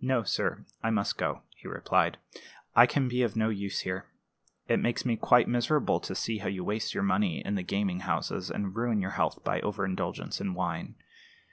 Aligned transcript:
"No, 0.00 0.22
sir; 0.22 0.64
I 0.80 0.90
must 0.90 1.18
go," 1.18 1.42
he 1.56 1.66
replied. 1.66 2.18
"I 2.76 2.86
can 2.86 3.08
be 3.08 3.22
of 3.22 3.34
no 3.34 3.48
use 3.48 3.80
here. 3.80 4.06
It 4.68 4.76
makes 4.78 5.04
me 5.04 5.16
quite 5.16 5.48
miserable 5.48 5.98
to 6.02 6.14
see 6.14 6.38
how 6.38 6.46
you 6.46 6.62
waste 6.62 6.94
your 6.94 7.02
money 7.02 7.44
in 7.44 7.56
the 7.56 7.64
gaming 7.64 7.98
houses, 8.06 8.48
and 8.48 8.76
ruin 8.76 9.00
your 9.00 9.10
health 9.18 9.42
by 9.42 9.60
overindulgence 9.62 10.40
in 10.40 10.54
wine. 10.54 10.94